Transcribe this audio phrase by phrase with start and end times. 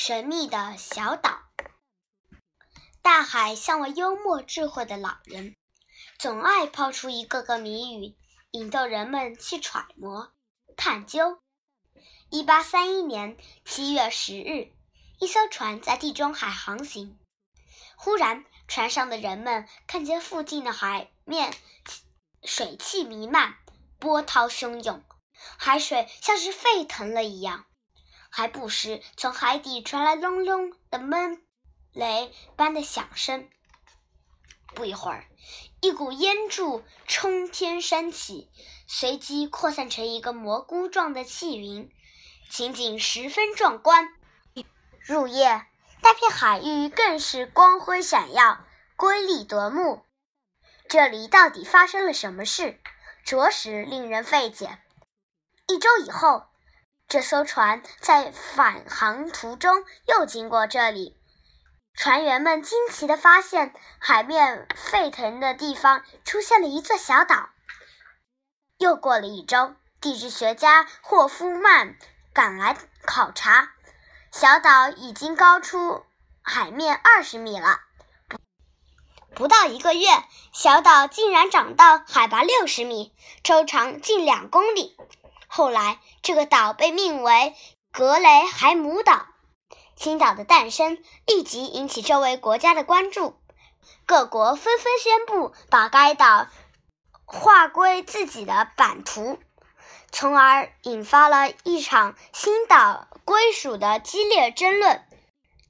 [0.00, 1.40] 神秘的小岛。
[3.02, 5.56] 大海像位幽默智慧的老人，
[6.20, 8.14] 总爱抛出一个个谜语，
[8.52, 10.32] 引逗人们去揣摩、
[10.76, 11.40] 探究。
[12.30, 14.72] 一八三一年七月十日，
[15.18, 17.18] 一艘船在地中海航行，
[17.96, 21.52] 忽然，船上的人们看见附近的海面
[22.44, 23.56] 水汽弥漫，
[23.98, 25.02] 波涛汹涌，
[25.58, 27.64] 海水像是沸腾了一样。
[28.30, 31.42] 还不时从海底传来隆隆的闷
[31.92, 33.48] 雷般的响声。
[34.74, 35.24] 不一会儿，
[35.80, 38.50] 一股烟柱冲天升起，
[38.86, 41.90] 随即扩散成一个蘑菇状的气云，
[42.50, 44.08] 情景十分壮观。
[45.00, 45.66] 入夜，
[46.02, 50.04] 大片海域更是光辉闪耀，瑰丽夺目。
[50.88, 52.78] 这里到底发生了什么事，
[53.24, 54.78] 着实令人费解。
[55.66, 56.44] 一周以后。
[57.08, 61.16] 这艘船在返航途中又经过这里，
[61.94, 67.48] 船员们惊奇地发现，海面沸腾的地方出现了一座小岛。
[68.76, 71.96] 又过了一周，地质学家霍夫曼
[72.34, 73.70] 赶来考察，
[74.30, 76.04] 小岛已经高出
[76.42, 77.80] 海面二十米了。
[78.28, 78.38] 不
[79.34, 80.08] 不到一个月，
[80.52, 84.94] 小岛竟然长到海拔六十米，周长近两公里。
[85.50, 85.98] 后来，
[86.28, 87.54] 这个岛被命为
[87.90, 89.28] 格雷海姆岛。
[89.96, 93.40] 新岛的诞生立即引起这位国家的关注，
[94.04, 96.48] 各国纷纷宣布把该岛
[97.24, 99.38] 划归自己的版图，
[100.12, 105.02] 从而引发了一场新岛归属的激烈争论。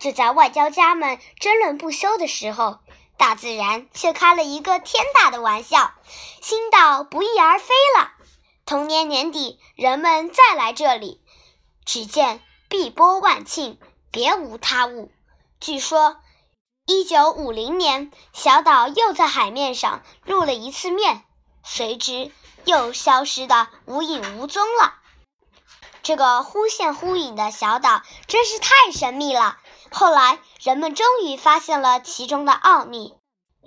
[0.01, 2.81] 就在外交家们争论不休的时候，
[3.17, 5.93] 大自然却开了一个天大的玩笑，
[6.43, 8.11] 新岛不翼而飞了。
[8.69, 11.23] 同年年底，人们再来这里，
[11.87, 13.79] 只见碧波万顷，
[14.11, 15.11] 别无他物。
[15.59, 16.19] 据说，
[16.85, 21.25] 一九五零年，小岛又在海面上露了一次面，
[21.65, 22.31] 随之
[22.67, 24.97] 又消失的无影无踪了。
[26.03, 29.57] 这个忽现忽隐的小岛真是太神秘了。
[29.91, 33.15] 后来，人们终于发现了其中的奥秘，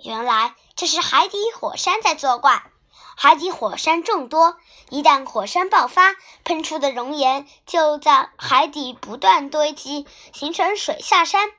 [0.04, 2.71] 原来这是海底火山在作怪。
[3.16, 4.56] 海底火山众多，
[4.90, 6.14] 一旦火山爆发，
[6.44, 11.50] 喷出的熔岩就在海底不断堆积，形成水下山。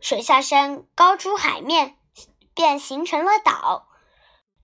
[0.00, 1.96] 水下山高出海面，
[2.54, 3.86] 便形成了岛，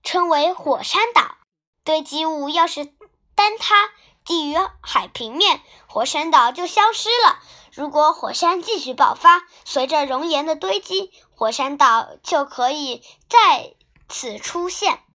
[0.03, 1.35] 称为火山岛。
[1.83, 3.89] 堆积物要是坍塌，
[4.25, 7.39] 低于海平面，火山岛就消失了。
[7.71, 13.75] 如果火山继续爆发，随着熔岩的堆积，火山岛就可以再
[14.09, 14.99] 次出现。